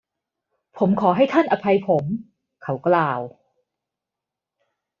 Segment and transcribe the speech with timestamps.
[0.77, 2.05] “ผมขอให้ท่านอภัยผม”
[2.63, 3.19] เขากล่าว